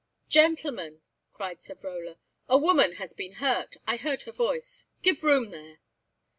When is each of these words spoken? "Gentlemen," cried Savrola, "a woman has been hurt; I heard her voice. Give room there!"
"Gentlemen," 0.29 1.03
cried 1.31 1.59
Savrola, 1.59 2.17
"a 2.49 2.57
woman 2.57 2.93
has 2.93 3.13
been 3.13 3.33
hurt; 3.33 3.77
I 3.85 3.97
heard 3.97 4.23
her 4.23 4.31
voice. 4.31 4.87
Give 5.03 5.23
room 5.23 5.51
there!" 5.51 5.77